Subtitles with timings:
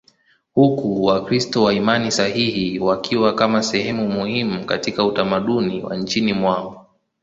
[0.53, 6.87] huku Wakristo wa imani sahihi wakiwa kama sehemu muhimu katika utamaduni wa nchini mwao.